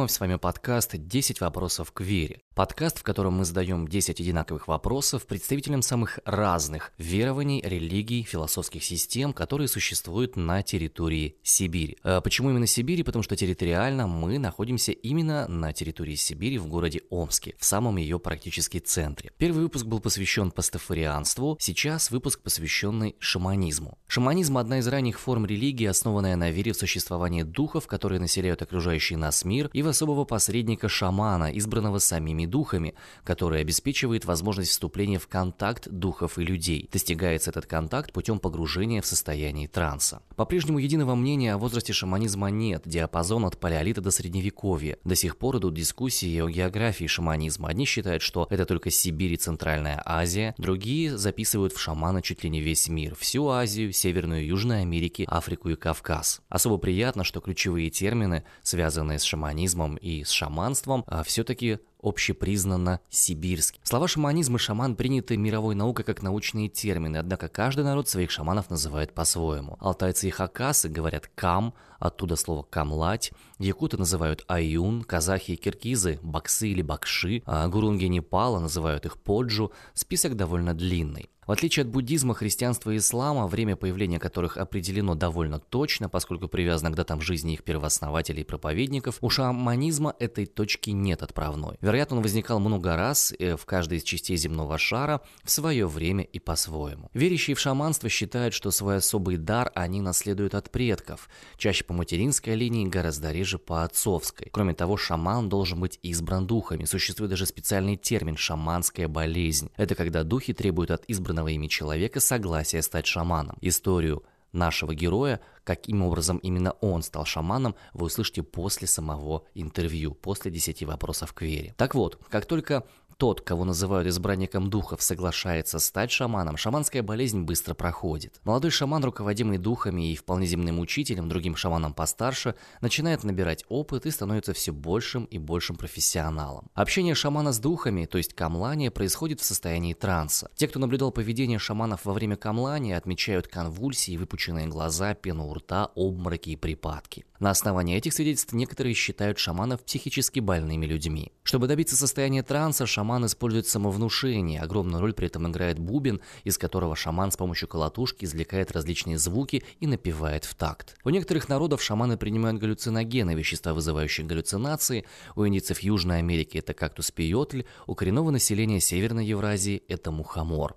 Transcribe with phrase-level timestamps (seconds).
[0.00, 2.40] вновь с вами подкаст «10 вопросов к вере».
[2.54, 9.34] Подкаст, в котором мы задаем 10 одинаковых вопросов представителям самых разных верований, религий, философских систем,
[9.34, 11.98] которые существуют на территории Сибири.
[12.02, 13.02] А почему именно Сибири?
[13.02, 18.18] Потому что территориально мы находимся именно на территории Сибири в городе Омске, в самом ее
[18.18, 19.32] практически центре.
[19.36, 23.98] Первый выпуск был посвящен пастафарианству, сейчас выпуск посвященный шаманизму.
[24.06, 29.16] Шаманизм– одна из ранних форм религии, основанная на вере в существование духов, которые населяют окружающий
[29.16, 35.28] нас мир, и в особого посредника шамана, избранного самими духами, который обеспечивает возможность вступления в
[35.28, 36.88] контакт духов и людей.
[36.90, 40.22] Достигается этот контакт путем погружения в состояние транса.
[40.36, 44.96] По-прежнему единого мнения о возрасте шаманизма нет, диапазон от палеолита до средневековья.
[45.04, 47.68] До сих пор идут дискуссии о географии шаманизма.
[47.68, 52.48] Одни считают, что это только Сибирь и Центральная Азия, другие записывают в шамана чуть ли
[52.48, 56.40] не весь мир, всю Азию, Северную и Южную Америки, Африку и Кавказ.
[56.48, 63.80] Особо приятно, что ключевые термины, связанные с шаманизмом и с шаманством, а все-таки общепризнанно сибирский.
[63.82, 68.70] Слова шаманизм и шаман приняты мировой наукой как научные термины, однако каждый народ своих шаманов
[68.70, 69.76] называет по-своему.
[69.80, 76.68] Алтайцы и хакасы говорят «кам», оттуда слово «камлать», якуты называют «аюн», казахи и киргизы– «баксы»
[76.68, 81.30] или «бакши», а гурунги Непала называют их «поджу», список довольно длинный.
[81.50, 86.92] В отличие от буддизма, христианства и ислама, время появления которых определено довольно точно, поскольку привязано
[86.92, 91.76] к датам жизни их первооснователей и проповедников, у шаманизма этой точки нет отправной.
[91.90, 96.22] Вероятно, он возникал много раз э, в каждой из частей земного шара в свое время
[96.22, 97.10] и по-своему.
[97.14, 102.54] Верящие в шаманство считают, что свой особый дар они наследуют от предков, чаще по материнской
[102.54, 104.50] линии, гораздо реже по отцовской.
[104.52, 106.84] Кроме того, шаман должен быть избран духами.
[106.84, 109.70] Существует даже специальный термин «шаманская болезнь».
[109.76, 113.56] Это когда духи требуют от избранного избранного ими человека согласия стать шаманом.
[113.60, 120.50] Историю нашего героя, каким образом именно он стал шаманом, вы услышите после самого интервью, после
[120.50, 121.74] 10 вопросов к вере.
[121.76, 122.86] Так вот, как только
[123.20, 128.40] тот, кого называют избранником духов, соглашается стать шаманом, шаманская болезнь быстро проходит.
[128.44, 134.10] Молодой шаман, руководимый духами и вполне земным учителем, другим шаманом постарше, начинает набирать опыт и
[134.10, 136.70] становится все большим и большим профессионалом.
[136.72, 140.48] Общение шамана с духами, то есть камлания, происходит в состоянии транса.
[140.54, 145.90] Те, кто наблюдал поведение шаманов во время камлания, отмечают конвульсии, выпученные глаза, пену у рта,
[145.94, 147.26] обмороки и припадки.
[147.38, 151.32] На основании этих свидетельств некоторые считают шаманов психически больными людьми.
[151.42, 154.60] Чтобы добиться состояния транса, шаман использует самовнушение.
[154.60, 159.62] Огромную роль при этом играет бубен, из которого шаман с помощью колотушки извлекает различные звуки
[159.80, 160.96] и напевает в такт.
[161.04, 165.04] У некоторых народов шаманы принимают галлюциногены, вещества, вызывающие галлюцинации.
[165.34, 170.76] У индийцев Южной Америки это кактус пиотль, у коренного населения Северной Евразии это мухомор.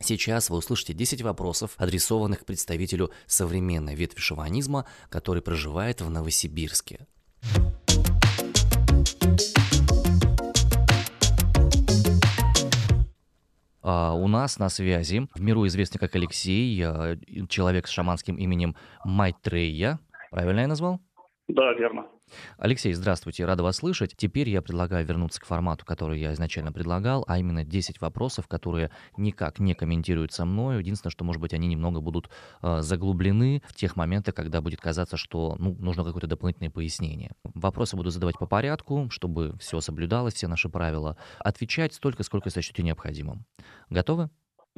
[0.00, 7.06] Сейчас вы услышите 10 вопросов, адресованных представителю современной ветви шаманизма, который проживает в Новосибирске.
[13.82, 16.76] А у нас на связи в миру известный как Алексей,
[17.48, 19.98] человек с шаманским именем Майтрея.
[20.30, 21.00] Правильно я назвал?
[21.48, 22.06] Да, верно.
[22.58, 24.14] Алексей, здравствуйте, рада вас слышать.
[24.16, 28.90] Теперь я предлагаю вернуться к формату, который я изначально предлагал, а именно 10 вопросов, которые
[29.16, 30.80] никак не комментируются мною.
[30.80, 32.30] Единственное, что, может быть, они немного будут
[32.62, 37.32] э, заглублены в тех моментах, когда будет казаться, что ну, нужно какое-то дополнительное пояснение.
[37.44, 41.16] Вопросы буду задавать по порядку, чтобы все соблюдалось, все наши правила.
[41.38, 43.44] Отвечать столько, сколько сочтете необходимым.
[43.90, 44.30] Готовы?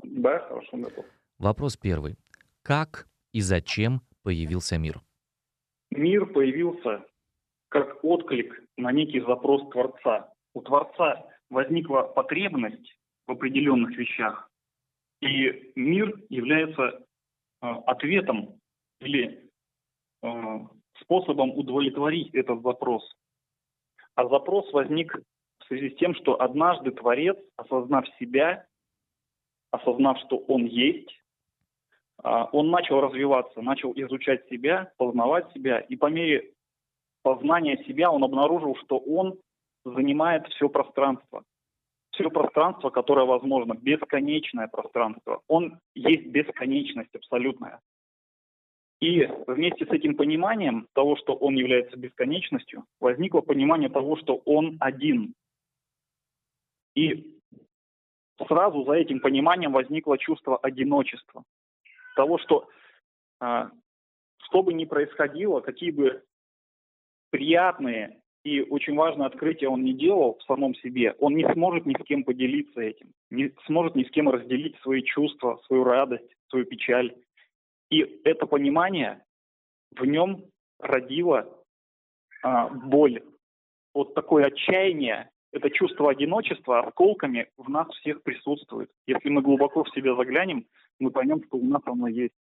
[0.03, 1.05] Да, хорошо, готов.
[1.39, 2.17] Вопрос первый.
[2.63, 5.01] Как и зачем появился мир?
[5.91, 7.05] Мир появился
[7.75, 10.33] как отклик на некий запрос Творца.
[10.55, 12.97] У Творца возникла потребность
[13.27, 14.49] в определенных вещах,
[15.21, 18.61] и мир является э, ответом
[19.01, 19.51] или
[20.23, 20.29] э,
[21.01, 23.03] способом удовлетворить этот запрос.
[24.15, 25.12] А запрос возник
[25.59, 28.67] в связи с тем, что однажды Творец, осознав себя,
[29.73, 31.11] осознав, что Он есть,
[32.23, 36.54] э, он начал развиваться, начал изучать себя, познавать себя, и по мере
[37.25, 39.41] познания себя он обнаружил, что он
[39.85, 41.43] занимает все пространство.
[42.12, 45.41] Все пространство, которое возможно, бесконечное пространство.
[45.49, 47.81] Он есть бесконечность абсолютная.
[49.00, 54.76] И вместе с этим пониманием того, что он является бесконечностью, возникло понимание того, что он
[54.79, 55.35] один.
[56.94, 57.41] И
[58.47, 61.43] сразу за этим пониманием возникло чувство одиночества.
[62.15, 62.69] Того, что
[63.41, 63.71] а,
[64.38, 66.23] что бы ни происходило, какие бы
[67.35, 71.95] приятные и очень важное открытие он не делал в самом себе, он не сможет ни
[72.01, 76.65] с кем поделиться этим, не сможет ни с кем разделить свои чувства, свою радость, свою
[76.65, 77.13] печаль.
[77.91, 79.25] И это понимание
[79.97, 80.45] в нем
[80.79, 81.53] родило
[82.45, 83.21] а, боль.
[83.95, 88.91] вот такое отчаяние, это чувство одиночества осколками в нас всех присутствует.
[89.09, 90.67] Если мы глубоко в себя заглянем,
[91.01, 92.35] мы поймем, что у нас оно есть.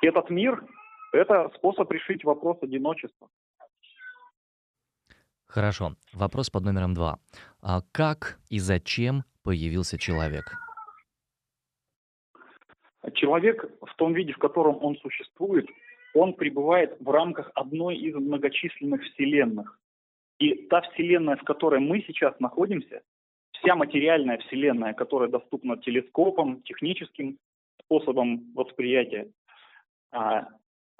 [0.00, 0.64] Этот мир–
[1.14, 3.28] это способ решить вопрос одиночества.
[5.46, 5.94] Хорошо.
[6.12, 7.18] Вопрос под номером два.
[7.62, 10.44] А как и зачем появился человек?
[13.14, 15.68] Человек в том виде, в котором он существует,
[16.14, 19.78] он пребывает в рамках одной из многочисленных вселенных.
[20.38, 23.02] И та вселенная, в которой мы сейчас находимся,
[23.52, 27.38] вся материальная вселенная, которая доступна телескопам, техническим
[27.84, 29.30] способом восприятия,
[30.10, 30.48] а,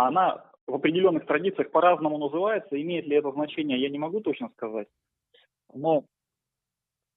[0.07, 2.81] она в определенных традициях по-разному называется.
[2.81, 4.89] Имеет ли это значение, я не могу точно сказать.
[5.73, 6.05] Но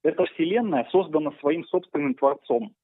[0.02, 2.74] эта вселенная создана своим собственным творцом.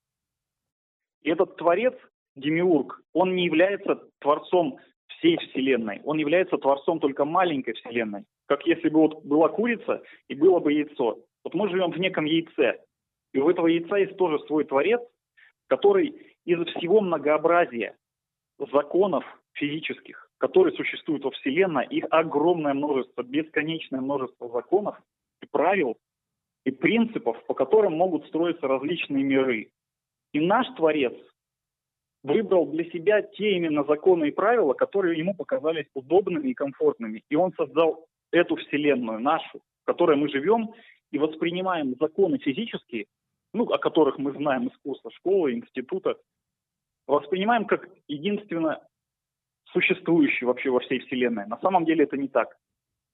[1.23, 1.95] И этот творец,
[2.37, 6.01] Демиург, он не является творцом всей вселенной.
[6.05, 8.25] Он является творцом только маленькой вселенной.
[8.47, 11.19] Как если бы вот была курица и было бы яйцо.
[11.45, 12.81] Вот мы живем в неком яйце.
[13.33, 15.01] И у этого яйца есть тоже свой творец,
[15.67, 17.97] который из всего многообразия
[18.59, 24.97] законов физических, которые существуют во Вселенной, их огромное множество, бесконечное множество законов
[25.43, 25.97] и правил,
[26.65, 29.71] и принципов, по которым могут строиться различные миры.
[30.33, 31.15] И наш Творец
[32.23, 37.23] выбрал для себя те именно законы и правила, которые ему показались удобными и комфортными.
[37.29, 40.73] И он создал эту Вселенную, нашу, в которой мы живем,
[41.13, 43.07] и воспринимаем законы физические,
[43.53, 46.17] ну, о которых мы знаем из курса школы, института,
[47.07, 48.81] воспринимаем как единственно
[49.73, 51.47] существующий вообще во всей Вселенной.
[51.47, 52.57] На самом деле это не так.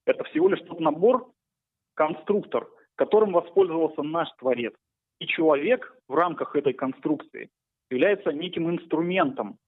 [0.07, 1.31] Это всего лишь тот набор,
[1.95, 4.75] конструктор, которым воспользовался наш Творец.
[5.21, 7.51] И человек в рамках этой конструкции
[7.91, 9.59] является неким инструментом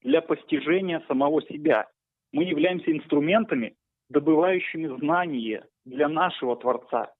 [0.00, 1.88] для постижения самого себя.
[2.32, 3.76] Мы являемся инструментами,
[4.10, 7.12] добывающими знания для нашего Творца.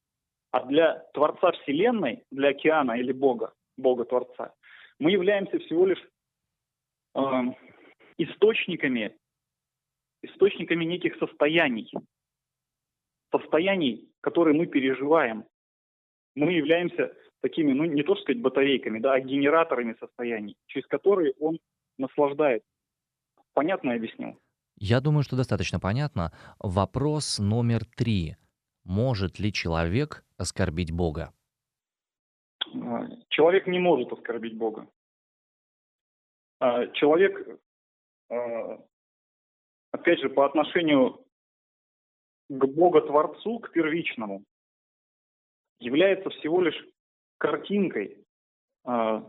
[0.50, 4.54] А для Творца Вселенной, для океана или Бога, Бога-Творца,
[4.98, 6.02] мы являемся всего лишь
[7.18, 7.54] э,
[8.18, 9.16] источниками,
[10.22, 11.90] источниками неких состояний,
[13.30, 15.44] состояний, которые мы переживаем.
[16.34, 21.58] Мы являемся такими, ну не то сказать батарейками, да, а генераторами состояний, через которые он
[21.98, 22.62] наслаждает.
[23.54, 24.38] Понятно я объяснил?
[24.76, 26.32] Я думаю, что достаточно понятно.
[26.60, 28.36] Вопрос номер три.
[28.84, 31.32] Может ли человек оскорбить Бога?
[32.74, 34.86] А, человек не может оскорбить Бога.
[36.60, 37.60] А, человек
[38.30, 38.82] а,
[39.92, 41.24] опять же, по отношению
[42.48, 44.44] к Бога-творцу, к первичному,
[45.80, 46.82] является всего лишь
[47.38, 48.24] картинкой.
[48.84, 49.24] А,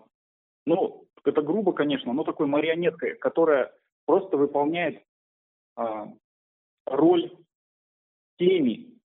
[0.66, 3.74] ну, это грубо, конечно, но такой марионеткой, которая
[4.06, 5.04] просто выполняет
[6.86, 7.38] роль
[8.38, 9.00] тени.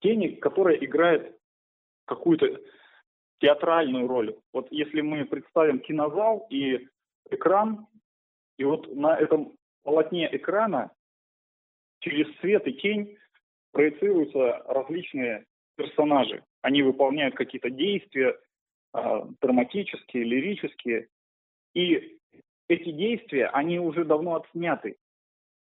[0.00, 1.38] Тени, которая играет
[2.06, 2.60] какую-то
[3.38, 4.36] театральную роль.
[4.52, 6.88] Вот если мы представим кинозал и
[7.30, 7.86] экран,
[8.58, 9.52] и вот на этом
[9.82, 10.90] полотне экрана
[12.00, 13.18] через свет и тень
[13.72, 15.44] проецируются различные
[15.76, 16.42] персонажи.
[16.62, 18.38] Они выполняют какие-то действия,
[18.94, 21.08] э, драматические, лирические.
[21.74, 22.18] И
[22.68, 24.96] эти действия, они уже давно отсняты.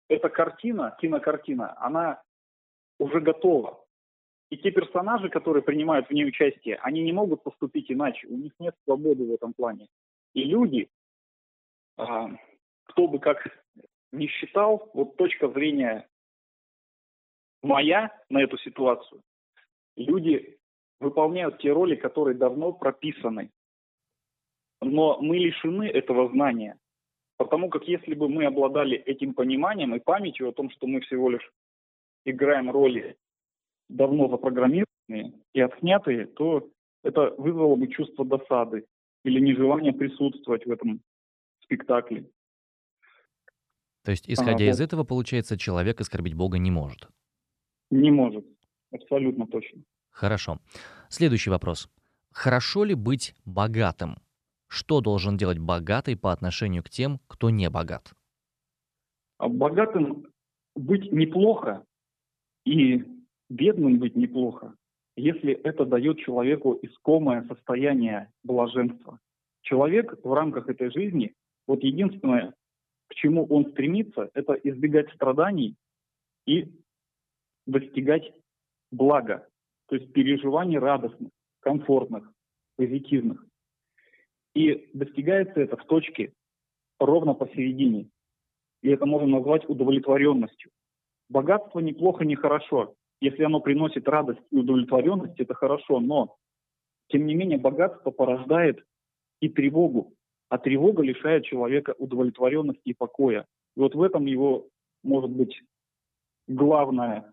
[0.09, 2.23] Эта картина, кинокартина, она
[2.99, 3.80] уже готова.
[4.51, 8.27] И те персонажи, которые принимают в ней участие, они не могут поступить иначе.
[8.27, 9.87] У них нет свободы в этом плане.
[10.35, 10.89] И люди,
[11.97, 12.31] а,
[12.85, 13.47] кто бы как
[14.11, 16.09] не считал, вот точка зрения
[17.63, 19.23] моя на эту ситуацию,
[19.97, 20.59] люди
[20.99, 23.51] выполняют те роли, которые давно прописаны.
[24.81, 26.77] Но мы лишены этого знания.
[27.37, 31.31] Потому как если бы мы обладали этим пониманием и памятью о том, что мы всего
[31.31, 31.53] лишь
[32.25, 33.17] играем роли
[33.91, 36.69] давно запрограммированные и отснятые, то
[37.03, 38.87] это вызвало бы чувство досады
[39.25, 41.01] или нежелание присутствовать в этом
[41.63, 42.31] спектакле.
[44.05, 47.09] То есть, исходя ага, из этого, получается, человек оскорбить Бога не может?
[47.91, 48.47] Не может.
[48.93, 49.83] Абсолютно точно.
[50.11, 50.59] Хорошо.
[51.09, 51.91] Следующий вопрос.
[52.33, 54.17] Хорошо ли быть богатым?
[54.69, 58.13] Что должен делать богатый по отношению к тем, кто не богат?
[59.39, 60.27] А богатым
[60.77, 61.85] быть неплохо
[62.65, 63.05] и
[63.51, 64.75] бедным быть неплохо,
[65.17, 69.19] если это дает человеку искомое состояние блаженства.
[69.63, 71.35] Человек в рамках этой жизни,
[71.67, 72.55] вот единственное,
[73.09, 75.75] к чему он стремится, это избегать страданий
[76.47, 76.73] и
[77.67, 78.33] достигать
[78.91, 79.47] блага,
[79.89, 81.31] то есть переживаний радостных,
[81.61, 82.33] комфортных,
[82.77, 83.45] позитивных.
[84.55, 86.33] И достигается это в точке
[86.99, 88.09] ровно посередине.
[88.83, 90.71] И это можно назвать удовлетворенностью.
[91.29, 92.95] Богатство неплохо, не хорошо.
[93.21, 96.37] Если оно приносит радость и удовлетворенность, это хорошо, но,
[97.09, 98.83] тем не менее, богатство порождает
[99.41, 100.15] и тревогу,
[100.49, 103.47] а тревога лишает человека удовлетворенности и покоя.
[103.77, 104.69] И вот в этом его,
[105.03, 105.63] может быть,
[106.49, 107.31] главная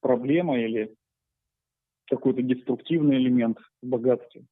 [0.00, 0.94] проблема или
[2.08, 4.44] какой-то деструктивный элемент в богатстве.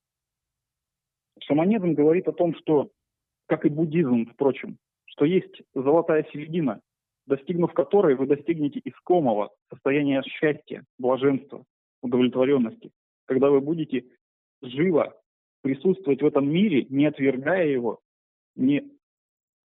[1.41, 2.91] Шаманизм говорит о том, что,
[3.47, 6.81] как и буддизм, впрочем, что есть золотая середина,
[7.27, 11.65] достигнув которой вы достигнете искомого состояния счастья, блаженства,
[12.03, 12.91] удовлетворенности,
[13.27, 14.05] когда вы будете
[14.63, 15.15] живо
[15.63, 18.01] присутствовать в этом мире, не отвергая его,
[18.55, 18.85] не,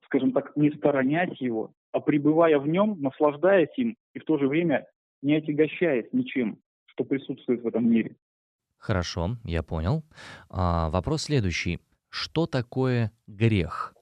[0.05, 4.49] скажем так, не сторонясь его, а пребывая в нем, наслаждаясь им и в то же
[4.49, 4.87] время
[5.23, 8.17] не отягощаясь ничем, что присутствует в этом мире.
[8.77, 10.05] Хорошо, я понял.
[10.51, 11.81] А, вопрос следующий.
[12.11, 13.94] Что такое грех?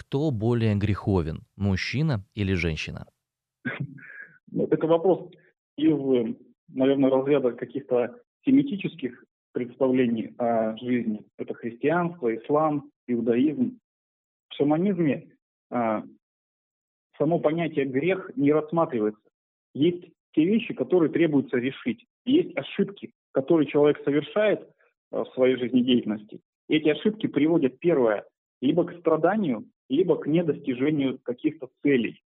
[0.00, 3.06] Кто более греховен, мужчина или женщина?
[4.52, 5.30] Ну, это вопрос
[5.76, 5.96] из,
[6.66, 11.24] наверное, разряда каких-то семитических представлений о жизни.
[11.38, 13.78] Это христианство, ислам, иудаизм.
[14.48, 15.28] В шаманизме
[15.70, 16.02] а,
[17.16, 19.22] само понятие грех не рассматривается.
[19.72, 22.04] Есть те вещи, которые требуется решить.
[22.24, 24.68] Есть ошибки, которые человек совершает
[25.12, 26.40] а, в своей жизнедеятельности.
[26.68, 28.24] Эти ошибки приводят, первое,
[28.60, 32.22] либо к страданию, либо к недостижению каких-то целей.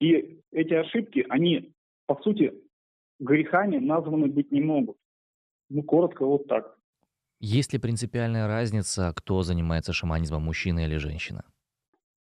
[0.00, 1.72] И эти ошибки, они,
[2.06, 2.54] по сути,
[3.18, 4.96] грехами названы быть не могут.
[5.68, 6.78] Ну, коротко вот так.
[7.40, 11.44] Есть ли принципиальная разница, кто занимается шаманизмом, мужчина или женщина?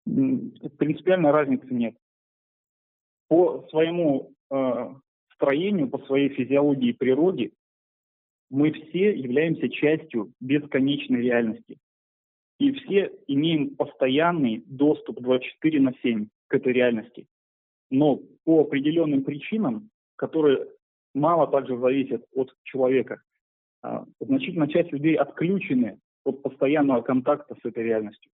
[0.04, 1.94] Принципиальной разницы нет.
[3.28, 4.94] По своему э,
[5.34, 7.52] строению, по своей физиологии и природе
[8.50, 11.78] мы все являемся частью бесконечной реальности.
[12.58, 17.26] И все имеем постоянный доступ 24 на 7 к этой реальности.
[17.90, 20.66] Но по определенным причинам, которые
[21.14, 23.22] мало также зависят от человека,
[23.82, 28.30] а, значительная часть людей отключены от постоянного контакта с этой реальностью.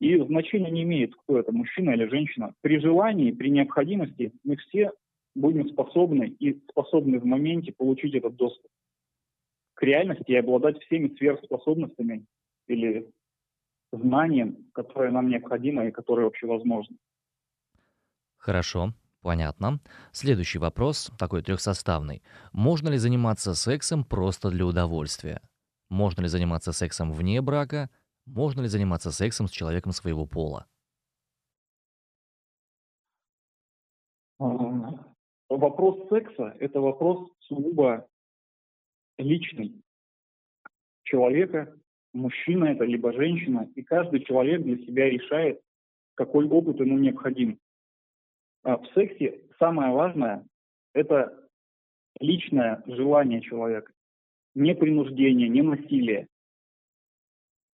[0.00, 2.54] И значения не имеет, кто это, мужчина или женщина.
[2.60, 4.92] При желании, при необходимости мы все
[5.34, 8.70] будем способны и способны в моменте получить этот доступ
[9.74, 12.24] к реальности и обладать всеми сверхспособностями
[12.68, 13.10] или
[13.92, 16.96] знанием, которое нам необходимо и которое вообще возможно.
[18.36, 19.80] Хорошо, понятно.
[20.12, 22.22] Следующий вопрос, такой трехсоставный.
[22.52, 25.42] Можно ли заниматься сексом просто для удовольствия?
[25.90, 27.90] Можно ли заниматься сексом вне брака?
[28.26, 30.66] Можно ли заниматься сексом с человеком своего пола?
[34.38, 34.44] А,
[35.48, 38.06] вопрос секса– это вопрос сугубо
[39.16, 39.82] личный
[41.04, 41.74] человека,
[42.12, 45.60] мужчина это либо женщина, и каждый человек для себя решает,
[46.14, 47.58] какой опыт ему необходим.
[48.62, 50.46] А в сексе самое важное–
[50.94, 51.48] это
[52.20, 53.92] личное желание человека,
[54.54, 56.28] не принуждение, не насилие.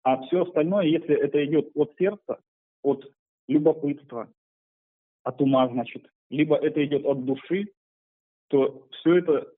[0.03, 2.39] А все остальное, если это идет от сердца,
[2.81, 3.11] от
[3.47, 4.31] любопытства,
[5.23, 7.73] от ума, значит, либо это идет от души,
[8.47, 9.53] то все это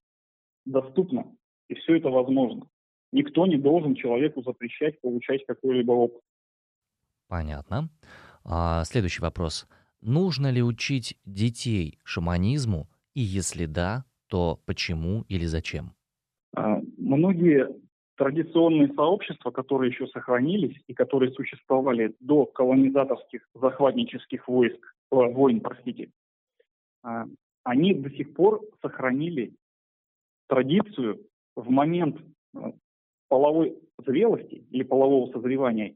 [0.65, 1.35] доступно
[1.69, 2.67] и все это возможно.
[3.11, 6.21] Никто не должен человеку запрещать получать какой-либо опыт.
[7.27, 7.89] Понятно.
[8.43, 9.67] А, следующий вопрос.
[10.01, 12.89] Нужно ли учить детей шаманизму?
[13.13, 15.91] И если да, то почему или зачем?
[16.55, 17.69] А, многие
[18.15, 24.79] традиционные сообщества, которые еще сохранились и которые существовали до колонизаторских захватнических войск,
[25.11, 26.11] э, войн, простите,
[27.03, 27.25] а,
[27.63, 29.53] они до сих пор сохранили
[30.47, 31.19] традицию
[31.55, 32.21] в момент
[32.55, 32.71] э,
[33.31, 35.95] половой зрелости или полового созревания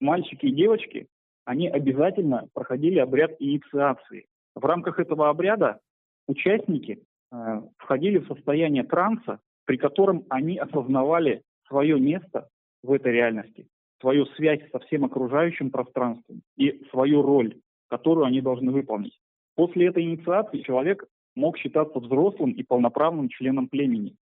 [0.00, 1.08] мальчики и девочки,
[1.44, 4.26] они обязательно проходили обряд инициации.
[4.54, 5.80] В рамках этого обряда
[6.28, 7.02] участники
[7.32, 12.46] э, входили в состояние транса, при котором они осознавали свое место
[12.84, 13.66] в этой реальности,
[14.00, 17.56] свою связь со всем окружающим пространством и свою роль,
[17.88, 19.18] которую они должны выполнить.
[19.56, 24.14] После этой инициации человек мог считаться взрослым и полноправным членом племени.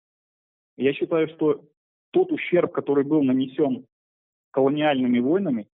[0.77, 1.65] Я считаю, что
[2.13, 3.85] тот ущерб, который был нанесен
[4.51, 5.67] колониальными войнами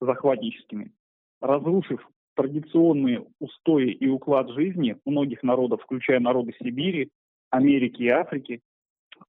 [0.00, 0.92] захватническими,
[1.40, 7.10] разрушив традиционные устои и уклад жизни многих народов, включая народы Сибири,
[7.50, 8.60] Америки и Африки,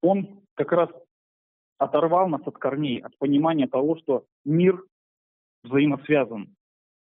[0.01, 0.89] он как раз
[1.77, 4.83] оторвал нас от корней, от понимания того, что мир
[5.63, 6.53] взаимосвязан,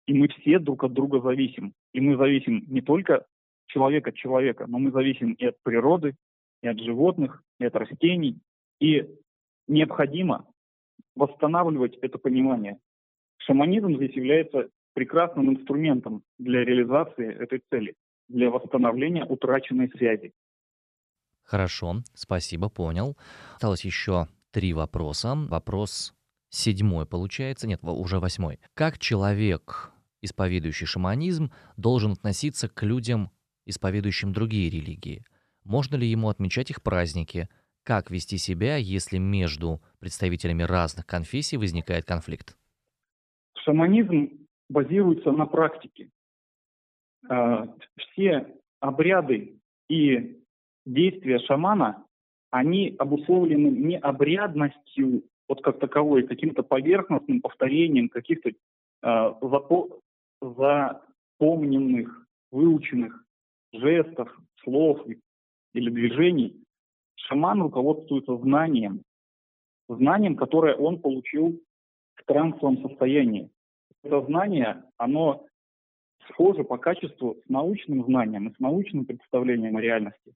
[0.07, 1.73] и мы все друг от друга зависим.
[1.93, 3.25] И мы зависим не только
[3.67, 6.17] человек от человека, но мы зависим и от природы,
[6.63, 8.39] и от животных, и от растений.
[8.81, 9.07] И
[9.67, 10.47] необходимо
[11.15, 12.79] восстанавливать это понимание.
[13.39, 17.95] Шаманизм здесь является прекрасным инструментом для реализации этой цели.
[18.29, 20.33] для восстановления утраченной связи.
[21.43, 23.19] Хорошо, спасибо, понял.
[23.57, 25.35] Осталось еще три вопроса.
[25.35, 26.15] Вопрос
[26.49, 28.61] седьмой получается, нет, уже восьмой.
[28.73, 29.93] Как человек,
[30.23, 33.31] исповедующий шаманизм, должен относиться к людям,
[33.67, 35.25] исповедующим другие религии?
[35.65, 37.49] Можно ли ему отмечать их праздники?
[37.85, 42.57] Как вести себя, если между представителями разных конфессий возникает конфликт?
[43.59, 46.09] Шаманизм базируется на практике.
[47.29, 49.59] А, все обряды
[49.91, 50.41] и
[50.87, 52.07] действия шамана,
[52.51, 58.53] они обусловлены не обрядностью вот как таковой, каким-то поверхностным повторением каких-то
[59.03, 60.01] запо-
[60.41, 63.25] запомненных, выученных
[63.73, 65.05] жестов, слов
[65.75, 66.64] или движений.
[67.27, 69.03] Шаман руководствуется знанием,
[69.89, 71.61] знанием, которое он получил
[72.17, 73.51] в трансовом состоянии.
[74.03, 75.47] Это знание, оно
[76.29, 80.35] схоже по качеству с научным знанием и с научным представлением о реальности.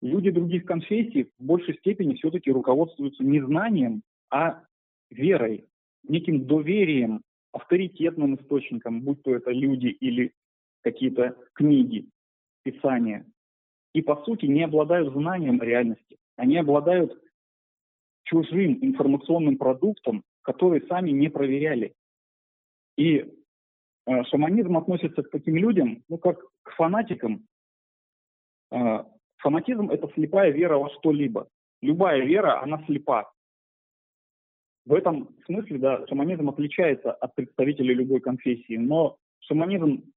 [0.00, 4.64] Люди других конфессий в большей степени все-таки руководствуются не знанием, а
[5.10, 5.66] верой,
[6.02, 10.32] неким доверием авторитетным источникам, будь то это люди или
[10.80, 12.08] какие-то книги,
[12.64, 13.24] писания.
[13.94, 16.18] И по сути не обладают знанием реальности.
[16.36, 17.12] Они обладают
[18.24, 21.94] чужим информационным продуктом, который сами не проверяли.
[22.96, 23.18] И
[24.06, 27.46] э, шаманизм относится к таким людям, ну как к фанатикам.
[28.70, 29.04] Э,
[29.38, 31.48] фанатизм– это слепая вера во что-либо.
[31.82, 33.32] Любая вера, она слепа.
[34.84, 40.12] В этом смысле, да, шаманизм отличается от представителей любой конфессии, но шаманизм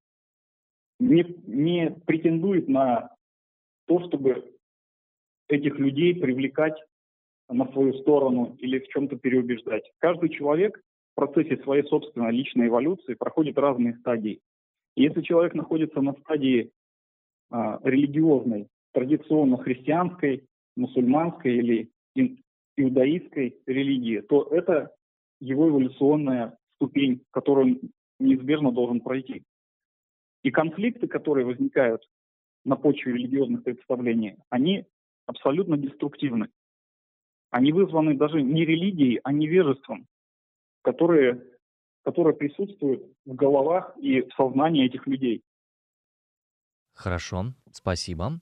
[0.99, 3.14] не, не претендует на
[3.87, 4.55] то, чтобы
[5.47, 6.75] этих людей привлекать
[7.49, 9.83] на свою сторону или в чем-то переубеждать.
[9.99, 10.81] Каждый человек
[11.13, 14.39] в процессе своей собственной личной эволюции проходит разные стадии.
[14.95, 16.71] И если человек находится на стадии
[17.51, 21.89] а, религиозной, традиционно христианской, мусульманской или
[22.77, 24.91] иудаистской религии, то это
[25.39, 27.79] его эволюционная ступень, которую он
[28.19, 29.43] неизбежно должен пройти.
[30.43, 32.03] И конфликты, которые возникают
[32.65, 34.85] на почве религиозных представлений, они
[35.25, 36.49] абсолютно деструктивны.
[37.51, 40.07] Они вызваны даже не религией, а невежеством,
[40.81, 41.41] которые,
[42.03, 45.41] которые присутствуют в головах и в сознании этих людей.
[46.93, 48.41] Хорошо, спасибо.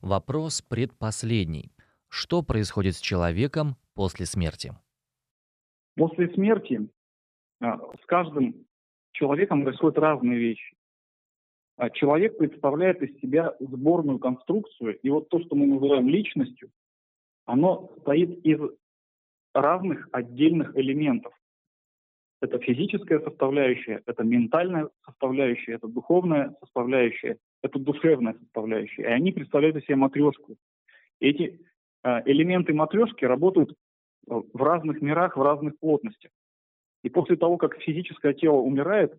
[0.00, 1.72] Вопрос предпоследний.
[2.08, 4.74] Что происходит с человеком после смерти?
[5.96, 6.88] После смерти
[7.60, 8.66] а, с каждым
[9.12, 10.76] человеком происходят разные вещи.
[11.76, 16.70] А, человек представляет из себя сборную конструкцию, и вот то, что мы называем личностью,
[17.44, 18.60] оно состоит из
[19.54, 21.34] разных отдельных элементов.
[22.40, 29.02] Это физическая составляющая, это ментальная составляющая, это духовная составляющая, это душевная составляющая.
[29.02, 30.56] И они представляют из себя матрешку.
[31.20, 31.60] Эти
[32.04, 33.74] Э, элементы матрешки работают э,
[34.52, 36.32] в разных мирах, в разных плотностях.
[37.02, 39.16] И после того, как физическое тело умирает,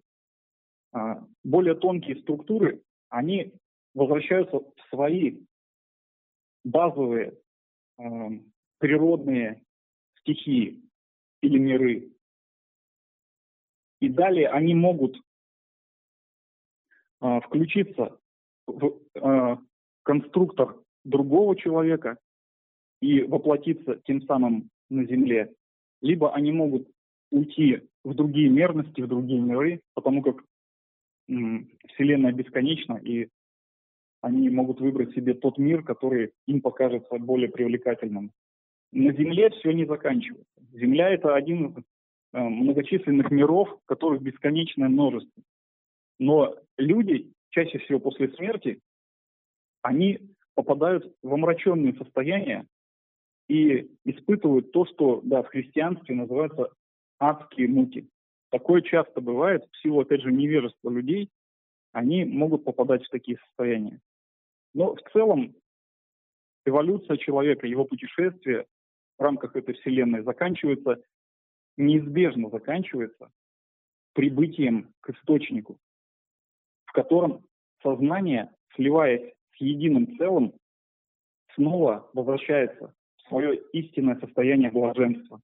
[1.44, 3.54] более тонкие структуры, они
[3.94, 5.40] возвращаются в свои
[6.64, 7.38] базовые
[8.80, 9.64] природные
[10.20, 10.82] стихии
[11.42, 12.12] или миры.
[14.00, 15.18] И далее они могут
[17.46, 18.20] включиться
[18.68, 19.00] в
[20.04, 22.18] конструктор другого человека
[23.02, 25.54] и воплотиться тем самым на Земле,
[26.02, 26.90] либо они могут
[27.32, 30.44] уйти в другие мерности, в другие миры, потому как
[31.28, 33.30] Вселенная бесконечна, и
[34.22, 38.32] они могут выбрать себе тот мир, который им покажется более привлекательным.
[38.92, 40.46] На Земле все не заканчивается.
[40.72, 41.78] Земля– это один из
[42.34, 45.44] э, многочисленных миров, которых бесконечное множество.
[46.20, 48.80] Но люди чаще всего после смерти,
[49.82, 50.20] они
[50.56, 52.68] попадают в омраченные состояния,
[53.48, 56.70] и испытывают то, что да, в христианстве называется
[57.20, 58.08] адские муки.
[58.54, 61.32] Такое часто бывает, в силу, опять же, невежества людей,
[61.92, 64.00] они могут попадать в такие состояния.
[64.76, 65.56] Но в целом
[66.64, 68.68] эволюция человека, его путешествие
[69.18, 71.02] в рамках этой вселенной заканчивается,
[71.78, 73.32] неизбежно заканчивается
[74.14, 75.80] прибытием к источнику,
[76.86, 77.44] в котором
[77.82, 80.54] сознание, сливаясь с единым целым,
[81.56, 82.94] снова возвращается
[83.28, 85.42] свое истинное состояние блаженства.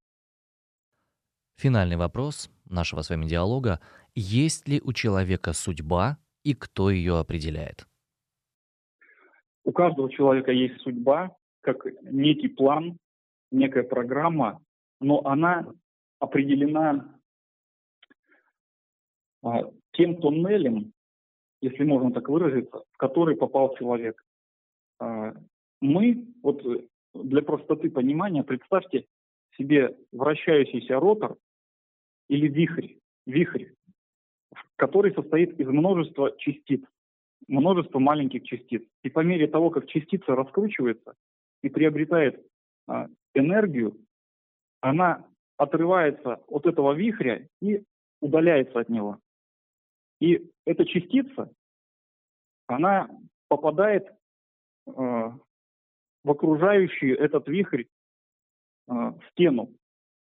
[1.59, 3.79] Финальный вопрос нашего с вами диалога.
[4.15, 7.85] Есть ли у человека судьба и кто ее определяет?
[9.63, 12.97] У каждого человека есть судьба, как некий план,
[13.51, 14.61] некая программа,
[14.99, 15.71] но она
[16.19, 17.19] определена
[19.43, 20.93] а, тем туннелем,
[21.61, 24.23] если можно так выразиться, в который попал человек.
[24.99, 25.33] А,
[25.81, 26.61] мы, вот
[27.13, 29.05] для простоты понимания, представьте
[29.57, 31.37] себе вращающийся ротор
[32.29, 33.65] или вихрь, вихрь,
[34.77, 36.81] который состоит из множества частиц,
[37.47, 38.83] множества маленьких частиц.
[39.03, 41.15] И по мере того, как частица раскручивается
[41.61, 42.45] и приобретает
[42.87, 43.97] а, энергию,
[44.81, 45.25] она
[45.57, 47.83] отрывается от этого вихря и
[48.21, 49.19] удаляется от него.
[50.21, 51.51] И эта частица,
[52.67, 53.09] она
[53.47, 57.85] попадает э, в окружающий этот вихрь
[58.87, 58.93] э,
[59.31, 59.73] стену.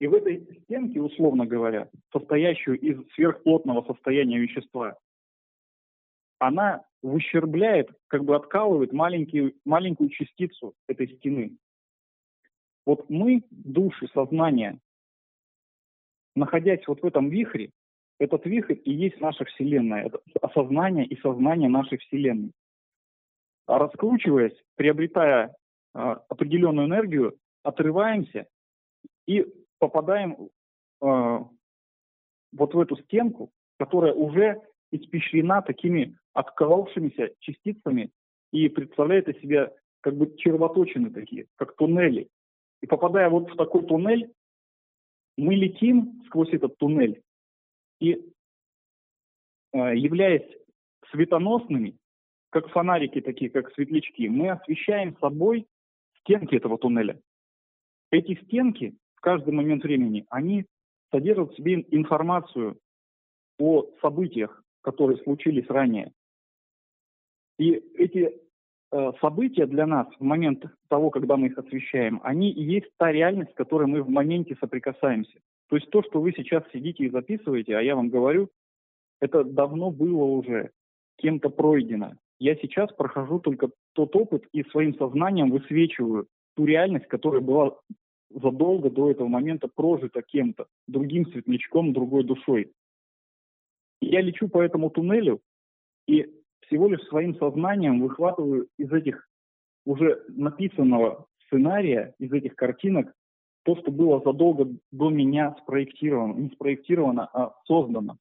[0.04, 4.98] И в этой стенке, условно говоря, состоящую из сверхплотного состояния вещества,
[6.38, 11.56] она выщербляет, как бы откалывает маленький, маленькую частицу этой стены.
[12.84, 14.78] Вот мы, души, сознание,
[16.36, 17.70] находясь вот в этом вихре,
[18.18, 22.52] этот вихрь и есть наша Вселенная, это осознание и сознание нашей Вселенной.
[23.66, 25.56] А раскручиваясь, приобретая
[25.94, 28.46] э, определенную энергию, отрываемся
[29.26, 29.46] и
[29.78, 30.37] попадаем
[31.02, 31.38] э,
[32.52, 34.60] вот в эту стенку, которая уже
[34.90, 38.10] испещрена такими отколовшимися частицами
[38.52, 42.28] и представляет из себя как бы червоточины такие, как туннели.
[42.82, 44.32] И попадая вот в такой туннель,
[45.37, 47.22] мы летим сквозь этот туннель
[48.00, 48.12] и,
[49.72, 50.48] э, являясь
[51.10, 51.96] светоносными,
[52.50, 55.66] как фонарики такие, как светлячки, мы освещаем собой
[56.20, 57.20] стенки этого туннеля.
[58.10, 60.66] Эти стенки каждый момент времени, они
[61.10, 62.76] содержат в себе информацию
[63.58, 66.12] о событиях, которые случились ранее.
[67.58, 68.34] И эти
[68.92, 73.10] э, события для нас в момент того, когда мы их освещаем, они и есть та
[73.12, 75.40] реальность, с которой мы в моменте соприкасаемся.
[75.70, 78.50] То есть то, что вы сейчас сидите и записываете, а я вам говорю,
[79.22, 80.70] это давно было уже
[81.16, 82.12] кем-то пройдено.
[82.38, 87.74] Я сейчас прохожу только тот опыт и своим сознанием высвечиваю ту реальность, которая была
[88.30, 92.72] задолго до этого момента прожита кем-то, другим светлячком, другой душой.
[94.00, 95.40] я лечу по этому туннелю
[96.06, 99.28] и всего лишь своим сознанием выхватываю из этих
[99.87, 103.14] уже написанного сценария, из этих картинок
[103.64, 108.18] то, что было задолго до меня спроектировано, не спроектировано, а создано.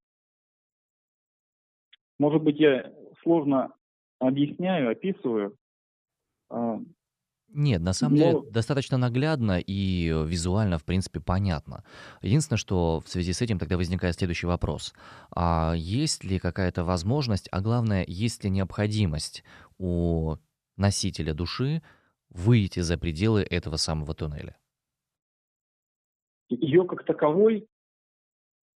[2.17, 3.73] Может быть, я сложно
[4.19, 5.57] объясняю, описываю.
[7.53, 8.23] Нет, на самом Но...
[8.23, 11.83] деле достаточно наглядно и визуально, в принципе, понятно.
[12.21, 14.93] Единственное, что в связи с этим тогда возникает следующий вопрос.
[15.35, 19.43] А есть ли какая-то возможность, а главное, есть ли необходимость
[19.77, 20.35] у
[20.77, 21.81] носителя души
[22.29, 24.57] выйти за пределы этого самого туннеля?
[26.49, 27.67] ее как таковой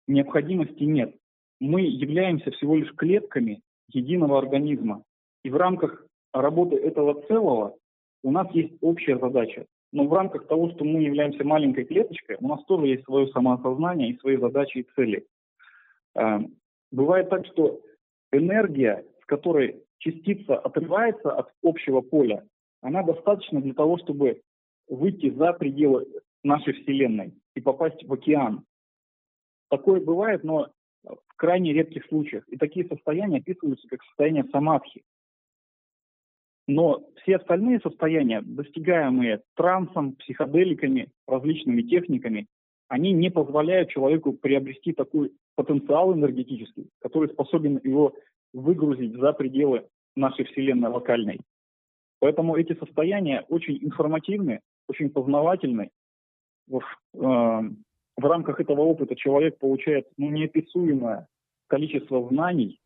[0.07, 1.15] необходимости нет.
[1.59, 5.03] Мы являемся всего лишь клетками единого организма.
[5.43, 7.75] И в рамках работы этого целого
[8.23, 9.65] у нас есть общая задача.
[9.91, 14.09] Но в рамках того, что мы являемся маленькой клеточкой, у нас тоже есть свое самоосознание
[14.09, 15.25] и свои задачи и цели.
[16.15, 16.41] А,
[16.91, 17.79] бывает так, что
[18.31, 22.43] энергия, с которой частица отрывается от общего поля,
[22.81, 24.41] она достаточно для того, чтобы
[24.87, 26.05] выйти за пределы
[26.43, 28.63] нашей Вселенной и попасть в океан.
[29.69, 30.67] Такое бывает, но
[31.03, 32.47] в крайне редких случаях.
[32.49, 35.03] И такие состояния описываются как состояние самадхи.
[36.67, 42.47] Но все остальные состояния, достигаемые трансом, психоделиками, различными техниками,
[42.89, 48.13] они не позволяют человеку приобрести такой потенциал энергетический, который способен его
[48.53, 51.39] выгрузить за пределы нашей Вселенной локальной.
[52.19, 55.89] Поэтому эти состояния очень информативны, очень познавательны
[56.67, 61.27] в, э, в рамках этого опыта человек получает ну, неописуемое
[61.67, 62.79] количество знаний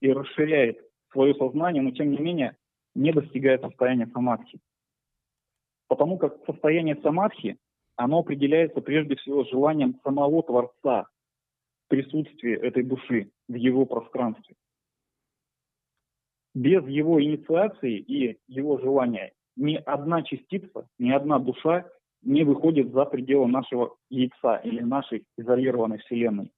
[0.00, 0.78] и расширяет
[1.12, 2.56] свое сознание, но тем не менее
[2.96, 4.58] не достигает состояния самадхи.
[5.88, 7.58] Потому как состояние самадхи,
[7.94, 11.06] оно определяется прежде всего желанием самого Творца
[11.88, 14.56] присутствия этой души в его пространстве.
[16.54, 21.86] Без его инициации и его желания ни одна частица, ни одна душа
[22.22, 26.50] не выходит за пределы нашего яйца или нашей изолированной Вселенной.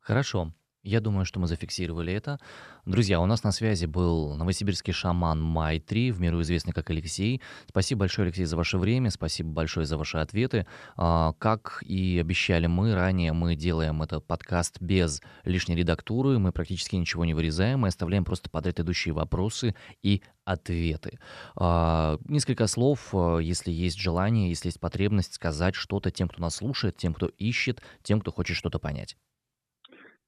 [0.00, 0.52] Хорошо.
[0.84, 2.38] Я думаю, что мы зафиксировали это.
[2.86, 7.42] Друзья, у нас на связи был новосибирский шаман Майтри, в миру известный как Алексей.
[7.68, 10.66] Спасибо большое, Алексей, за ваше время, спасибо большое за ваши ответы.
[10.96, 16.94] А, как и обещали мы ранее, мы делаем этот подкаст без лишней редактуры, мы практически
[16.94, 21.18] ничего не вырезаем, мы оставляем просто подряд идущие вопросы и ответы.
[21.56, 26.54] А, несколько слов, а, если есть желание, если есть потребность сказать что-то тем, кто нас
[26.54, 29.16] слушает, тем, кто ищет, тем, кто хочет что-то понять.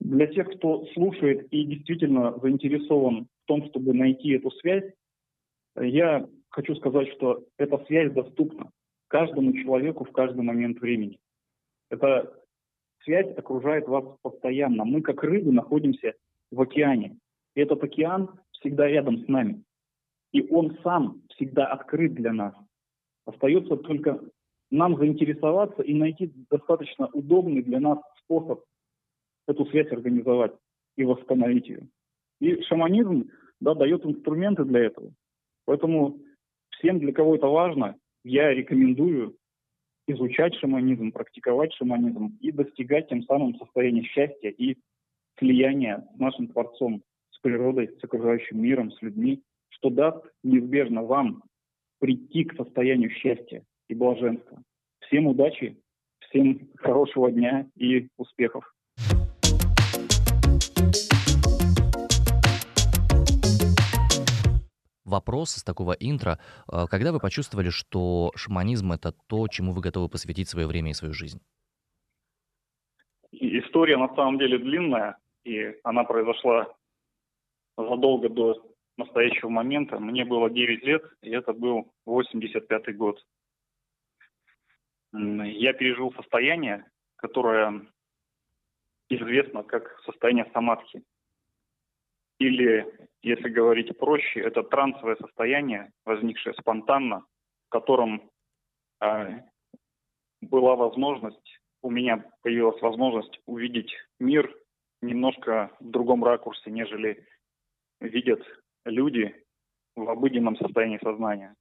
[0.01, 4.93] Для тех, кто слушает и действительно заинтересован в том, чтобы найти эту связь,
[5.77, 8.71] я хочу сказать, что эта связь доступна
[9.09, 11.19] каждому человеку в каждый момент времени.
[11.91, 12.33] Эта
[13.05, 14.85] связь окружает вас постоянно.
[14.85, 16.15] Мы, как рыбы, находимся
[16.51, 17.19] в океане.
[17.55, 19.63] И этот океан всегда рядом с нами.
[20.33, 22.55] И он сам всегда открыт для нас.
[23.27, 24.21] Остается только
[24.71, 28.61] нам заинтересоваться и найти достаточно удобный для нас способ
[29.51, 30.53] эту связь организовать
[30.97, 31.89] и восстановить ее.
[32.41, 35.13] И шаманизм да, дает инструменты для этого.
[35.67, 36.19] Поэтому
[36.71, 39.37] всем, для кого это важно, я рекомендую
[40.07, 44.77] изучать шаманизм, практиковать шаманизм и достигать тем самым состояния счастья и
[45.39, 51.43] слияния с нашим Творцом, с природой, с окружающим миром, с людьми, что даст неизбежно вам
[51.99, 54.63] прийти к состоянию счастья и блаженства.
[55.01, 55.77] Всем удачи,
[56.21, 58.75] всем хорошего дня и успехов.
[65.11, 66.39] Вопрос с такого интро.
[66.73, 70.95] Э, когда вы почувствовали, что шаманизм— это то, чему вы готовы посвятить свое время и
[70.95, 71.41] свою жизнь?
[73.33, 76.75] История на самом деле длинная, и она произошла
[77.77, 79.99] задолго до настоящего момента.
[79.99, 83.25] Мне было 9 лет, и это был 85 год.
[85.13, 86.85] Я пережил состояние,
[87.17, 87.87] которое
[89.09, 91.03] известно как состояние самадхи.
[92.41, 92.87] Или,
[93.23, 97.27] если говорить проще, это трансовое состояние, возникшее спонтанно,
[97.67, 98.31] в котором
[99.03, 99.43] э,
[100.41, 104.55] была возможность, у меня появилась возможность увидеть мир
[105.03, 107.27] немножко в другом ракурсе, нежели
[108.01, 108.43] видят
[108.87, 109.35] люди
[109.95, 111.55] в обыденном состоянии сознания.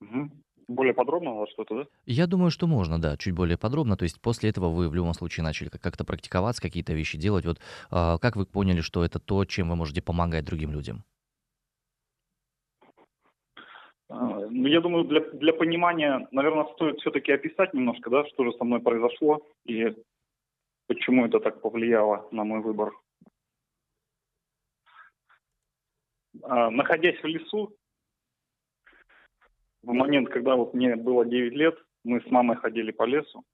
[0.00, 0.39] Угу
[0.70, 1.86] более подробно вас что-то, да?
[2.06, 3.96] Я думаю, что можно, да, чуть более подробно.
[3.96, 7.44] То есть после этого вы в любом случае начали как-то практиковаться, какие-то вещи делать.
[7.44, 11.04] Вот э, как вы поняли, что это то, чем вы можете помогать другим людям?
[14.08, 18.52] А, ну, я думаю, для, для понимания, наверное, стоит все-таки описать немножко, да, что же
[18.52, 19.94] со мной произошло и
[20.86, 22.92] почему это так повлияло на мой выбор.
[26.42, 27.76] А, находясь в лесу,
[29.82, 33.44] в момент, когда вот мне было 9 лет, мы с мамой ходили по лесу,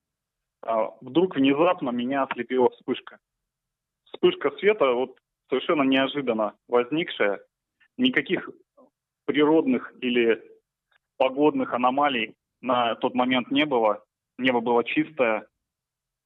[0.63, 3.19] а вдруг внезапно меня ослепила вспышка.
[4.05, 7.41] Вспышка света вот совершенно неожиданно возникшая,
[7.97, 8.51] никаких
[9.25, 10.43] природных или
[11.17, 14.05] погодных аномалий на тот момент не было.
[14.39, 15.47] Небо было чистое,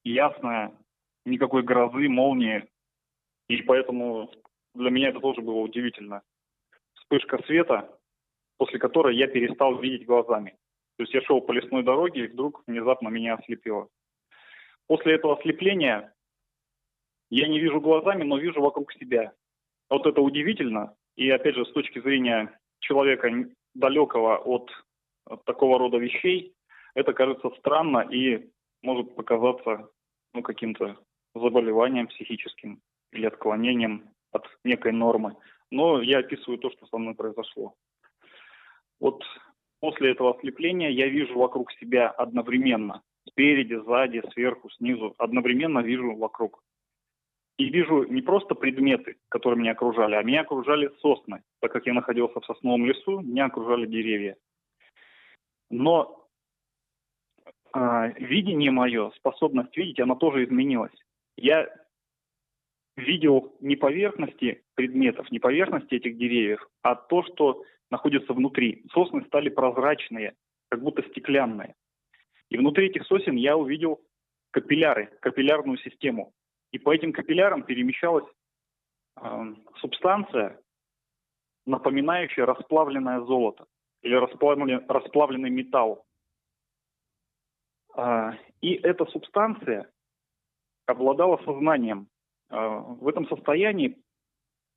[0.03, 0.73] ясное,
[1.25, 2.67] никакой грозы, молнии.
[3.47, 4.31] И поэтому
[4.73, 6.21] для меня это тоже было удивительно.
[6.93, 7.97] Вспышка света,
[8.61, 10.51] после которой я перестал видеть глазами.
[10.95, 13.87] То есть я шел по лесной дороге, и вдруг внезапно меня ослепило.
[14.85, 16.13] После этого ослепления
[17.31, 19.33] я не вижу глазами, но вижу вокруг себя.
[19.89, 20.93] Вот это удивительно.
[21.15, 23.31] И опять же, с точки зрения человека
[23.73, 24.69] далекого от,
[25.25, 26.53] от такого рода вещей,
[26.93, 28.47] это кажется странно и
[28.83, 29.89] может показаться
[30.35, 30.99] ну, каким-то
[31.33, 32.79] заболеванием психическим
[33.11, 35.35] или отклонением от некой нормы.
[35.71, 37.73] Но я описываю то, что со мной произошло.
[39.01, 39.23] Вот
[39.79, 46.63] после этого ослепления я вижу вокруг себя одновременно, спереди, сзади, сверху, снизу, одновременно вижу вокруг.
[47.57, 51.43] И вижу не просто предметы, которые меня окружали, а меня окружали сосны.
[51.59, 54.37] Так как я находился в сосновом лесу, меня окружали деревья.
[55.69, 56.27] Но
[57.73, 60.93] э, видение мое, способность видеть, она тоже изменилась.
[61.37, 61.67] Я
[62.97, 68.83] видел не поверхности предметов, не поверхности этих деревьев, а то, что находится внутри.
[68.93, 70.33] Сосны стали прозрачные,
[70.69, 71.75] как будто стеклянные.
[72.49, 74.01] И внутри этих сосен я увидел
[74.51, 76.33] капилляры, капиллярную систему.
[76.71, 78.25] И по этим капиллярам перемещалась
[79.17, 80.59] э, субстанция,
[81.65, 83.65] напоминающая расплавленное золото
[84.01, 86.05] или расплавленный, расплавленный металл.
[87.95, 89.91] Э, и эта субстанция
[90.85, 92.07] обладала сознанием.
[92.49, 93.97] Э, в этом состоянии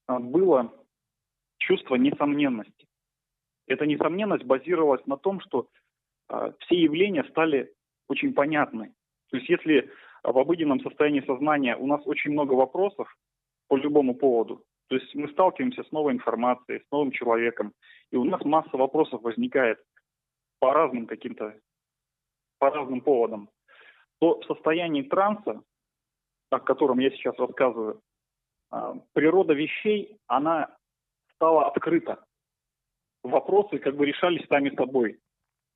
[0.09, 0.73] э, было
[1.59, 2.87] чувство несомненности.
[3.67, 5.69] Эта несомненность базировалась на том, что
[6.29, 7.73] э, все явления стали
[8.09, 8.95] очень понятны.
[9.31, 9.91] То есть если
[10.23, 13.09] в обыденном состоянии сознания у нас очень много вопросов
[13.69, 17.73] по любому поводу, то есть мы сталкиваемся с новой информацией, с новым человеком,
[18.11, 19.79] и у нас масса вопросов возникает
[20.61, 21.59] по разным каким-то,
[22.59, 23.49] по разным поводам,
[24.21, 25.63] то в состоянии транса,
[26.51, 28.01] о котором я сейчас рассказываю,
[28.71, 30.77] а, природа вещей, она
[31.35, 32.25] стала открыта
[33.25, 35.19] вопросы как бы решались сами собой.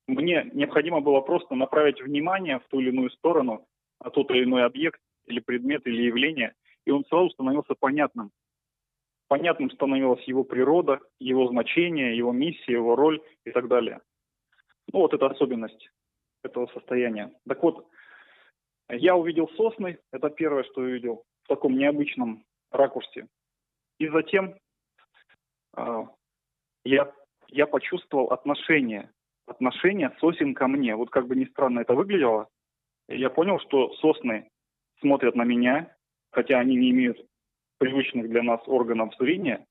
[0.07, 3.67] Мне необходимо было просто направить внимание в ту или иную сторону,
[4.03, 6.55] на тот или иной объект или предмет или явление,
[6.87, 8.31] и он сразу становился понятным.
[9.29, 14.01] Понятным становилась его природа, его значение, его миссия, его роль и так далее.
[14.91, 15.91] Ну вот это особенность
[16.43, 17.31] этого состояния.
[17.47, 17.87] Так вот,
[18.89, 23.27] я увидел сосны, это первое, что увидел, в таком необычном ракурсе.
[23.99, 24.55] И затем
[25.77, 26.05] э,
[26.85, 27.13] я,
[27.49, 29.11] я почувствовал отношение,
[29.47, 30.95] отношение сосен ко мне.
[30.97, 32.49] Вот как бы ни странно это выглядело,
[33.09, 34.51] я понял, что сосны
[35.01, 35.95] смотрят на меня,
[36.31, 37.19] хотя они не имеют
[37.79, 39.65] привычных для нас органов зрения.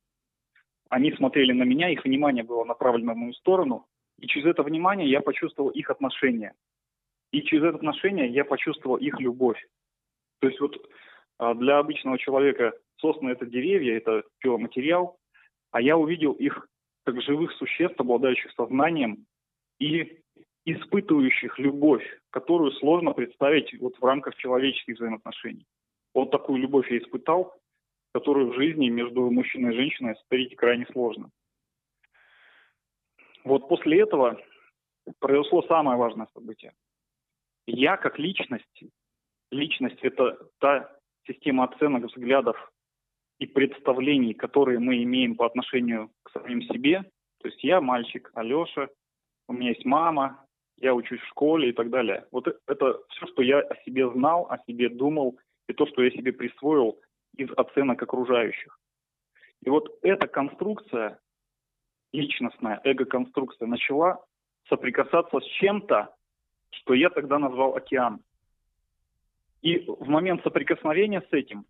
[0.90, 3.86] Они смотрели на меня, их внимание было направлено в мою сторону,
[4.18, 6.54] и через это внимание я почувствовал их отношение.
[7.32, 9.64] И через это отношение я почувствовал их любовь.
[10.40, 10.78] То есть вот
[11.38, 15.18] а, для обычного человека сосны– это деревья, это пиломатериал,
[15.72, 16.68] а я увидел их
[17.08, 19.26] как живых существ, обладающих сознанием
[19.80, 20.20] и
[20.66, 25.66] испытывающих любовь, которую сложно представить вот в рамках человеческих взаимоотношений.
[26.14, 27.56] Вот такую любовь я испытал,
[28.14, 31.30] которую в жизни между мужчиной и женщиной сотворить крайне сложно.
[33.46, 34.38] Вот после этого
[35.20, 36.74] произошло самое важное событие.
[37.68, 38.84] Я как личность,
[39.50, 40.94] личность– это та
[41.26, 42.70] система оценок, взглядов
[43.40, 47.04] и представлений, которые мы имеем по отношению к самим себе.
[47.42, 48.90] То есть я мальчик, Алеша,
[49.48, 50.46] у меня есть мама,
[50.78, 52.26] я учусь в школе и так далее.
[52.32, 56.12] Вот это все, что я о себе знал, о себе думал, и то, что я
[56.12, 57.00] себе присвоил
[57.36, 58.80] из оценок окружающих.
[59.64, 61.20] И вот эта конструкция,
[62.14, 64.24] личностная эго-конструкция, начала
[64.70, 66.14] соприкасаться с чем-то,
[66.72, 68.22] что я тогда назвал океан.
[69.62, 71.66] И в момент соприкосновения с этим,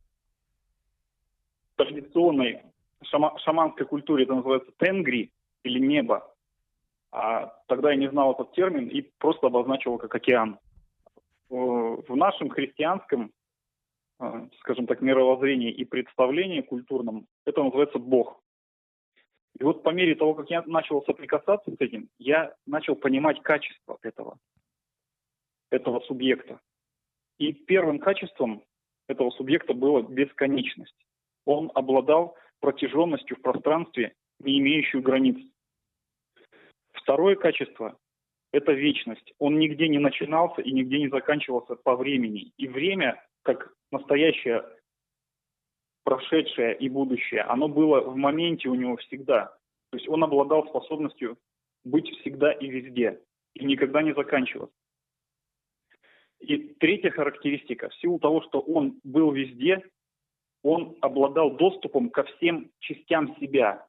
[1.78, 2.62] традиционной
[3.04, 5.32] шама- шаманской культуре это называется тенгри
[5.64, 6.34] или небо,
[7.12, 10.60] а тогда я не знал этот термин и просто обозначил его как океан.
[11.50, 13.32] В нашем христианском,
[14.20, 18.42] э, скажем так, мировоззрении и представлении культурном это называется Бог.
[19.58, 23.98] И вот по мере того, как я начал соприкасаться с этим, я начал понимать качество
[24.02, 24.38] этого,
[25.72, 26.60] этого субъекта.
[27.38, 28.64] И первым качеством
[29.08, 31.07] этого субъекта была бесконечность.
[31.48, 35.38] Он обладал протяженностью в пространстве, не имеющую границ.
[36.92, 37.98] Второе качество–
[38.52, 39.34] это вечность.
[39.40, 42.52] Он нигде не начинался и нигде не заканчивался по времени.
[42.58, 44.66] И время, как настоящее,
[46.04, 49.46] прошедшее и будущее, оно было в моменте у него всегда.
[49.92, 51.38] То есть он обладал способностью
[51.86, 53.22] быть всегда и везде,
[53.54, 54.76] и никогда не заканчиваться.
[56.40, 59.82] И третья характеристика, в силу того, что он был везде,
[60.64, 63.86] он обладал доступом ко всем частям себя.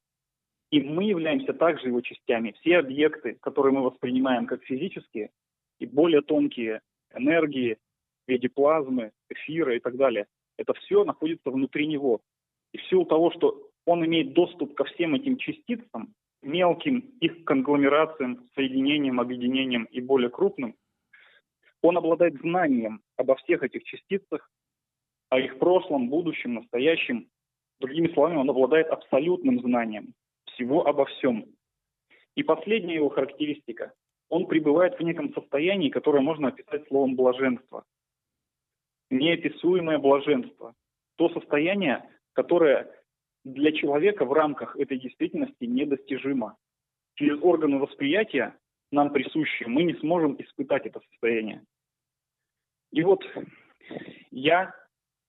[0.71, 2.55] И мы являемся также его частями.
[2.61, 5.31] Все объекты, которые мы воспринимаем как физические,
[5.79, 6.83] и более тонкие
[7.15, 7.79] энергии
[8.27, 10.27] в виде плазмы, эфира и так далее,
[10.59, 12.21] это все находится внутри него.
[12.73, 18.47] И в силу того, что он имеет доступ ко всем этим частицам, мелким их конгломерациям,
[18.55, 20.75] соединениям, объединениям и более крупным–
[21.83, 24.51] он обладает знанием обо всех этих частицах,
[25.29, 27.29] о их прошлом, будущем, настоящем.
[27.81, 30.15] Другими словами, он обладает абсолютным знанием
[30.47, 31.47] всего обо всем.
[32.35, 33.93] И последняя его характеристика.
[34.29, 37.85] Он пребывает в неком состоянии, которое можно описать словом блаженство.
[39.11, 40.75] Неописуемое блаженство.
[41.17, 42.93] То состояние, которое
[43.45, 46.57] для человека в рамках этой действительности недостижимо.
[47.15, 48.57] Через органы восприятия
[48.91, 51.65] нам присущие, мы не сможем испытать это состояние.
[52.91, 53.23] И вот
[54.31, 54.75] я,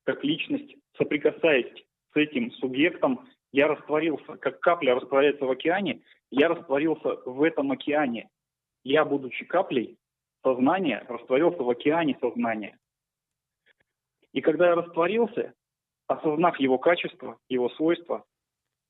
[0.10, 1.72] как личность, соприкасаясь
[2.14, 8.28] с этим субъектом, я растворился, как капля растворяется в океане, я растворился в этом океане.
[8.84, 10.00] Я, будучи каплей,
[10.42, 12.80] сознания растворился в океане сознания.
[14.34, 15.54] И когда я растворился,
[16.08, 18.26] осознав его качество, его свойства,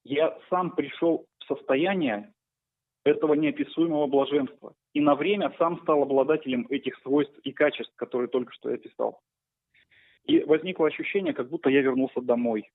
[0.05, 2.32] я сам пришел в состояние,
[3.03, 4.74] этого неописуемого блаженства.
[4.93, 9.20] И на время сам стал обладателем этих свойств и качеств, которые только что я описал.
[10.30, 12.69] И возникло ощущение, как будто я вернулся домой.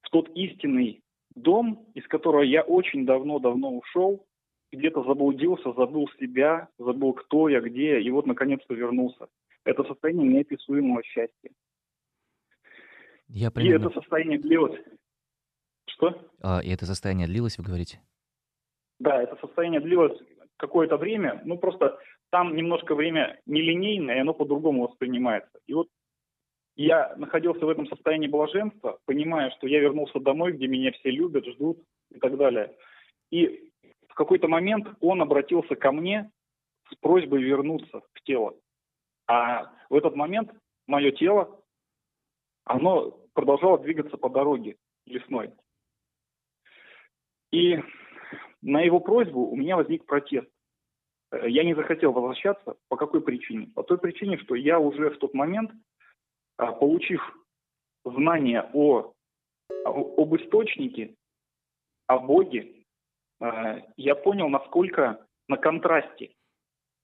[0.00, 1.02] В тот истинный
[1.34, 4.26] дом, из которого я очень давно-давно ушел,
[4.72, 9.26] где-то заблудился, забыл себя, забыл, кто я, где, и вот наконец-то вернулся.
[9.64, 11.50] Это состояние неописуемого счастья.
[13.28, 13.84] Я примерно...
[13.84, 14.80] И это состояние длилось.
[15.88, 16.26] Что?
[16.40, 18.00] А, и это состояние длилось, вы говорите?
[18.98, 20.18] Да, это состояние длилось
[20.56, 21.98] какое-то время, ну просто
[22.30, 25.58] там немножко время нелинейное, и оно по-другому воспринимается.
[25.66, 25.88] И вот
[26.76, 31.46] я находился в этом состоянии блаженства, понимая, что я вернулся домой, где меня все любят,
[31.46, 31.78] ждут
[32.10, 32.74] и так далее.
[33.30, 33.70] И
[34.08, 36.30] в какой-то момент он обратился ко мне
[36.90, 38.54] с просьбой вернуться в тело.
[39.26, 40.52] А в этот момент
[40.86, 41.62] мое тело,
[42.64, 45.52] оно продолжало двигаться по дороге лесной.
[47.50, 47.78] И
[48.62, 50.48] на его просьбу у меня возник протест.
[51.30, 52.76] Э, я не захотел возвращаться.
[52.88, 53.68] По какой причине?
[53.74, 55.70] По той причине, что я уже в тот момент,
[56.70, 57.20] получив
[58.04, 59.12] знания о,
[59.84, 61.16] об источнике,
[62.06, 62.84] о Боге,
[63.40, 66.34] э, я понял, насколько на контрасте.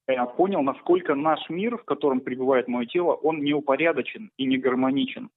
[0.06, 5.30] Я понял, насколько наш мир, в котором пребывает мое тело, он неупорядочен и не гармоничен.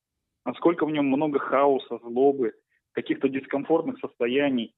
[0.45, 2.53] Насколько в нем много хаоса, злобы,
[2.93, 4.73] каких-то дискомфортных состояний.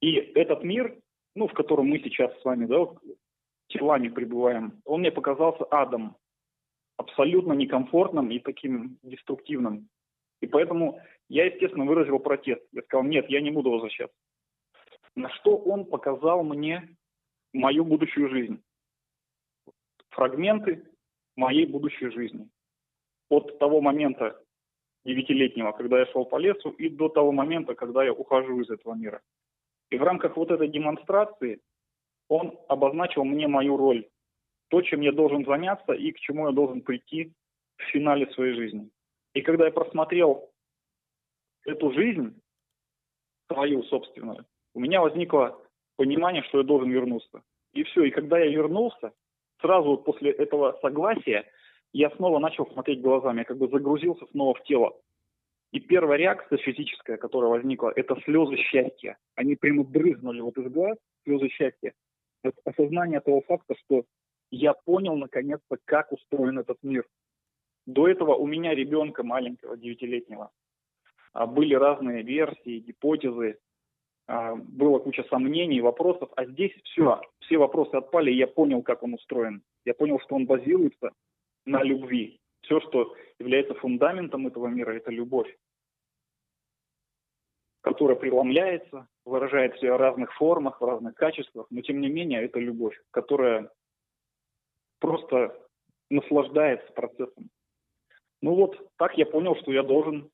[0.00, 0.96] И этот мир,
[1.34, 2.86] ну, в котором мы сейчас с вами, да,
[3.68, 6.16] телами пребываем, он мне показался адом,
[6.96, 9.88] абсолютно некомфортным и таким деструктивным.
[10.40, 12.62] И поэтому я, естественно, выразил протест.
[12.72, 14.16] Я сказал, нет, я не буду возвращаться.
[15.14, 16.96] На что он показал мне
[17.52, 18.62] мою будущую жизнь.
[20.10, 20.84] Фрагменты
[21.36, 22.48] моей будущей жизни.
[23.28, 24.40] От того момента
[25.04, 28.94] девятилетнего, когда я шел по лесу, и до того момента, когда я ухожу из этого
[28.94, 29.20] мира.
[29.90, 31.60] И в рамках вот этой демонстрации
[32.28, 34.08] он обозначил мне мою роль,
[34.68, 37.32] то, чем я должен заняться и к чему я должен прийти
[37.76, 38.90] в финале своей жизни.
[39.34, 40.50] И когда я просмотрел
[41.64, 42.40] эту жизнь,
[43.48, 44.44] свою собственную,
[44.74, 45.60] у меня возникло
[45.96, 47.42] понимание, что я должен вернуться.
[47.72, 49.12] И все, и когда я вернулся,
[49.60, 51.44] сразу после этого согласия
[51.92, 54.98] я снова начал смотреть глазами, я как бы загрузился снова в тело.
[55.72, 59.18] И первая реакция физическая, которая возникла, это слезы счастья.
[59.34, 61.92] Они прямо брызнули вот из глаз, слезы счастья.
[62.64, 64.04] Осознание того факта, что
[64.50, 67.06] я понял наконец-то, как устроен этот мир.
[67.86, 70.50] До этого у меня ребенка маленького, девятилетнего,
[71.32, 73.58] а, были разные версии, гипотезы,
[74.26, 79.02] а, было куча сомнений, вопросов, а здесь все, все вопросы отпали, и я понял, как
[79.02, 79.62] он устроен.
[79.84, 81.12] Я понял, что он базируется
[81.64, 82.40] на любви.
[82.62, 85.54] Все, что является фундаментом этого мира, это любовь,
[87.82, 92.58] которая преломляется, выражает себя в разных формах, в разных качествах, но тем не менее это
[92.58, 93.70] любовь, которая
[94.98, 95.56] просто
[96.10, 97.50] наслаждается процессом.
[98.42, 100.30] Ну вот, так я понял, что я должен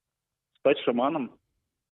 [0.59, 1.37] стать шаманом,